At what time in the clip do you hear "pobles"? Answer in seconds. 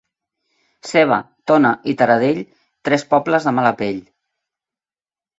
3.11-3.45